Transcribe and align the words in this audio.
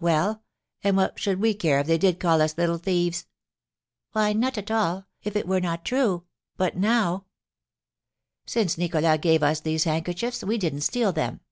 "Well, 0.00 0.42
and 0.82 0.96
what 0.96 1.20
should 1.20 1.38
we 1.38 1.54
care 1.54 1.78
if 1.78 1.86
they 1.86 1.98
did 1.98 2.18
call 2.18 2.42
us 2.42 2.58
little 2.58 2.78
thieves?" 2.78 3.28
"Why, 4.10 4.32
not 4.32 4.58
at 4.58 4.72
all, 4.72 5.06
if 5.22 5.36
it 5.36 5.46
were 5.46 5.60
not 5.60 5.84
true. 5.84 6.24
But 6.56 6.76
now" 6.76 7.26
"Since 8.44 8.76
Nicholas 8.76 9.18
gave 9.22 9.44
us 9.44 9.60
these 9.60 9.84
handkerchiefs, 9.84 10.42
we 10.42 10.58
didn't 10.58 10.80
steal 10.80 11.12
them!" 11.12 11.42